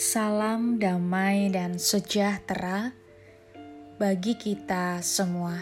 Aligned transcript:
Salam 0.00 0.80
damai 0.80 1.52
dan 1.52 1.76
sejahtera 1.76 2.96
bagi 4.00 4.32
kita 4.32 5.04
semua. 5.04 5.60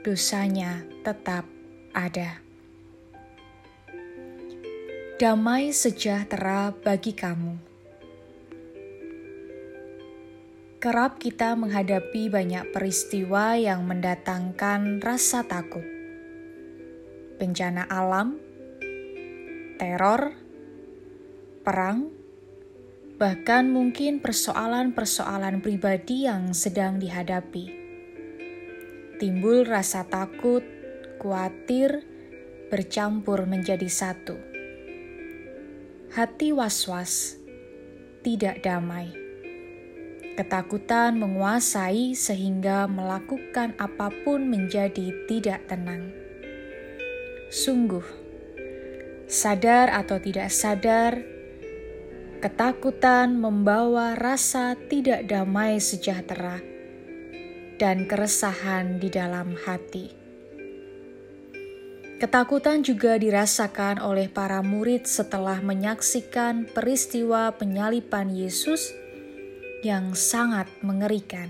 dosanya 0.00 0.88
tetap 1.04 1.44
ada. 1.92 2.40
Damai 5.20 5.70
sejahtera 5.70 6.72
bagi 6.74 7.14
kamu. 7.14 7.54
Kerap 10.82 11.16
kita 11.16 11.56
menghadapi 11.56 12.28
banyak 12.28 12.68
peristiwa 12.68 13.56
yang 13.56 13.88
mendatangkan 13.88 15.00
rasa 15.00 15.40
takut. 15.44 15.84
Bencana 17.40 17.88
alam, 17.88 18.36
teror, 19.80 20.36
perang, 21.64 22.23
bahkan 23.14 23.70
mungkin 23.70 24.18
persoalan-persoalan 24.18 25.62
pribadi 25.62 26.26
yang 26.26 26.50
sedang 26.50 26.98
dihadapi. 26.98 27.70
Timbul 29.22 29.62
rasa 29.62 30.02
takut, 30.02 30.66
khawatir, 31.22 32.02
bercampur 32.74 33.46
menjadi 33.46 33.86
satu. 33.86 34.34
Hati 36.10 36.50
was-was, 36.50 37.38
tidak 38.26 38.66
damai. 38.66 39.14
Ketakutan 40.34 41.14
menguasai 41.14 42.18
sehingga 42.18 42.90
melakukan 42.90 43.78
apa 43.78 44.10
pun 44.26 44.50
menjadi 44.50 45.14
tidak 45.30 45.70
tenang. 45.70 46.10
Sungguh, 47.54 48.02
sadar 49.30 49.94
atau 49.94 50.18
tidak 50.18 50.50
sadar, 50.50 51.33
Ketakutan 52.44 53.40
membawa 53.40 54.12
rasa 54.12 54.76
tidak 54.76 55.24
damai 55.24 55.80
sejahtera 55.80 56.60
dan 57.80 58.04
keresahan 58.04 59.00
di 59.00 59.08
dalam 59.08 59.56
hati. 59.56 60.12
Ketakutan 62.20 62.84
juga 62.84 63.16
dirasakan 63.16 63.96
oleh 63.96 64.28
para 64.28 64.60
murid 64.60 65.08
setelah 65.08 65.64
menyaksikan 65.64 66.68
peristiwa 66.68 67.48
penyalipan 67.56 68.28
Yesus 68.36 68.92
yang 69.80 70.12
sangat 70.12 70.68
mengerikan. 70.84 71.48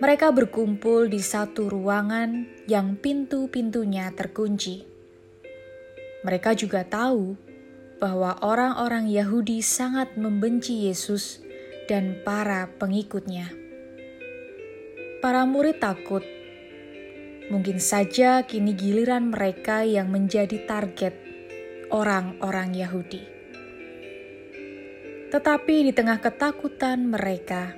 Mereka 0.00 0.32
berkumpul 0.32 1.12
di 1.12 1.20
satu 1.20 1.68
ruangan 1.68 2.48
yang 2.64 2.96
pintu-pintunya 2.96 4.16
terkunci. 4.16 4.80
Mereka 6.24 6.56
juga 6.56 6.88
tahu 6.88 7.49
bahwa 8.00 8.40
orang-orang 8.40 9.12
Yahudi 9.12 9.60
sangat 9.60 10.16
membenci 10.16 10.88
Yesus 10.88 11.44
dan 11.84 12.16
para 12.24 12.72
pengikutnya. 12.80 13.52
Para 15.20 15.44
murid 15.44 15.84
takut, 15.84 16.24
mungkin 17.52 17.76
saja 17.76 18.40
kini 18.48 18.72
giliran 18.72 19.28
mereka 19.28 19.84
yang 19.84 20.08
menjadi 20.08 20.64
target 20.64 21.12
orang-orang 21.92 22.72
Yahudi. 22.72 23.20
Tetapi 25.28 25.76
di 25.86 25.92
tengah 25.92 26.24
ketakutan 26.24 27.04
mereka, 27.04 27.76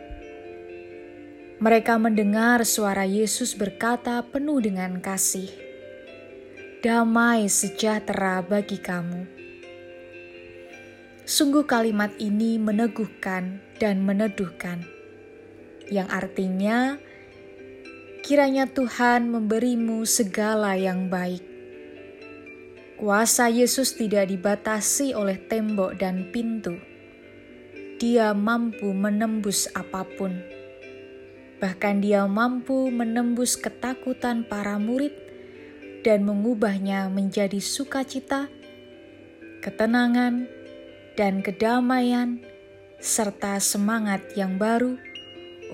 mereka 1.59 1.99
mendengar 1.99 2.63
suara 2.63 3.03
Yesus 3.03 3.59
berkata 3.59 4.23
penuh 4.23 4.63
dengan 4.63 5.03
kasih, 5.03 5.51
"Damai 6.79 7.51
sejahtera 7.51 8.39
bagi 8.47 8.79
kamu." 8.79 9.42
Sungguh 11.33 11.65
kalimat 11.65 12.13
ini 12.21 12.61
meneguhkan 12.61 13.65
dan 13.81 14.05
meneduhkan, 14.05 14.85
yang 15.89 16.05
artinya 16.13 17.01
kiranya 18.21 18.69
Tuhan 18.69 19.33
memberimu 19.33 20.05
segala 20.05 20.77
yang 20.77 21.09
baik. 21.09 21.41
Kuasa 23.01 23.49
Yesus 23.49 23.97
tidak 23.97 24.29
dibatasi 24.29 25.17
oleh 25.17 25.41
tembok 25.49 25.97
dan 25.97 26.29
pintu. 26.29 26.77
Dia 27.97 28.37
mampu 28.37 28.93
menembus 28.93 29.73
apa 29.73 30.05
pun. 30.05 30.37
Bahkan 31.65 32.05
dia 32.05 32.29
mampu 32.29 32.93
menembus 32.93 33.57
ketakutan 33.57 34.45
para 34.45 34.77
murid 34.77 35.17
dan 36.05 36.29
mengubahnya 36.29 37.09
menjadi 37.09 37.57
sukacita, 37.57 38.53
ketenangan, 39.65 40.61
dan 41.13 41.45
kedamaian, 41.45 42.41
serta 43.03 43.61
semangat 43.61 44.23
yang 44.39 44.57
baru 44.57 44.97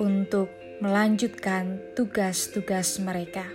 untuk 0.01 0.51
melanjutkan 0.83 1.79
tugas-tugas 1.95 2.99
mereka. 2.99 3.47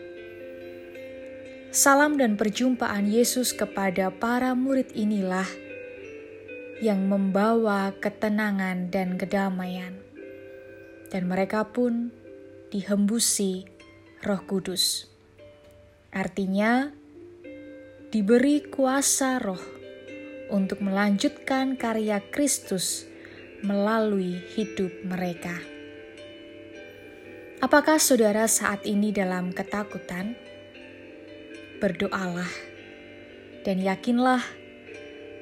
Salam 1.74 2.22
dan 2.22 2.38
perjumpaan 2.38 3.10
Yesus 3.10 3.52
kepada 3.52 4.14
para 4.14 4.54
murid 4.54 4.94
inilah 4.94 5.48
yang 6.80 7.10
membawa 7.10 7.96
ketenangan 7.98 8.94
dan 8.94 9.18
kedamaian, 9.18 9.98
dan 11.10 11.26
mereka 11.26 11.66
pun 11.66 12.14
dihembusi 12.70 13.66
Roh 14.22 14.44
Kudus. 14.46 15.10
Artinya, 16.14 16.94
diberi 18.14 18.62
kuasa 18.70 19.42
Roh 19.42 19.83
untuk 20.52 20.84
melanjutkan 20.84 21.80
karya 21.80 22.20
Kristus 22.32 23.08
melalui 23.64 24.44
hidup 24.56 24.92
mereka. 25.08 25.56
Apakah 27.64 27.96
saudara 27.96 28.44
saat 28.52 28.84
ini 28.84 29.16
dalam 29.16 29.56
ketakutan? 29.56 30.36
Berdoalah 31.80 32.52
dan 33.64 33.80
yakinlah 33.80 34.44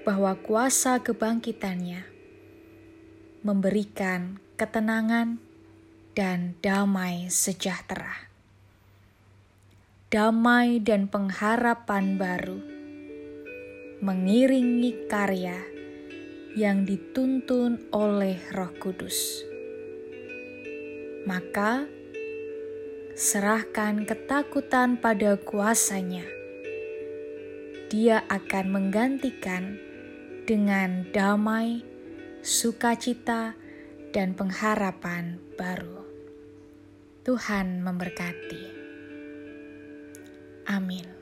bahwa 0.05 0.37
kuasa 0.37 1.01
kebangkitannya 1.01 2.05
memberikan 3.41 4.37
ketenangan 4.53 5.41
dan 6.13 6.53
damai 6.61 7.33
sejahtera. 7.33 8.29
Damai 10.13 10.77
dan 10.77 11.09
pengharapan 11.09 12.21
baru 12.21 12.80
mengiringi 14.01 15.05
karya 15.05 15.61
yang 16.57 16.89
dituntun 16.89 17.85
oleh 17.93 18.41
Roh 18.49 18.73
Kudus. 18.81 19.45
Maka, 21.29 21.85
serahkan 23.13 24.09
ketakutan 24.09 24.97
pada 24.97 25.37
kuasanya. 25.37 26.25
Dia 27.93 28.25
akan 28.25 28.65
menggantikan 28.73 29.77
dengan 30.49 31.05
damai, 31.13 31.85
sukacita, 32.41 33.53
dan 34.09 34.33
pengharapan 34.33 35.37
baru. 35.61 36.01
Tuhan 37.21 37.85
memberkati. 37.85 38.65
Amin. 40.65 41.20